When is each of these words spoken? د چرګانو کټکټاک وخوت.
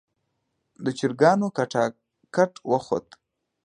د 0.83 0.85
چرګانو 0.99 1.47
کټکټاک 1.57 2.51
وخوت. 2.71 3.07